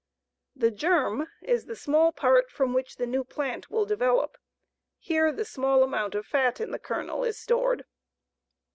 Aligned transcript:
The 0.55 0.71
germ 0.71 1.27
is 1.43 1.65
the 1.67 1.75
small 1.75 2.11
part 2.11 2.49
from 2.49 2.73
which 2.73 2.95
the 2.95 3.05
new 3.05 3.23
plant 3.23 3.69
will 3.69 3.85
develop. 3.85 4.35
Here 4.97 5.31
the 5.31 5.45
small 5.45 5.83
amount 5.83 6.15
of 6.15 6.25
fat 6.25 6.59
in 6.59 6.71
the 6.71 6.79
kernel 6.79 7.23
is 7.23 7.37
stored. 7.37 7.85